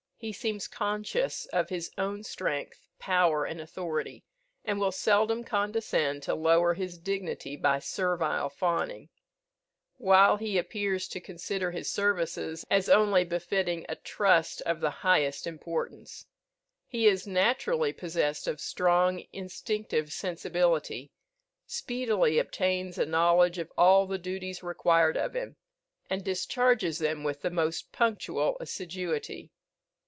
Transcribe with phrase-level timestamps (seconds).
[0.23, 4.23] He seems conscious of his own strength, power, and authority,
[4.63, 9.09] and will seldom condescend to lower his dignity by servile fawning;
[9.97, 15.47] while he appears to consider his services as only befitting a trust of the highest
[15.47, 16.27] importance.
[16.85, 21.09] He is naturally possessed of strong instinctive sensibility,
[21.65, 25.55] speedily obtains a knowledge of all the duties required of him,
[26.11, 29.49] and discharges them with the most punctual assiduity.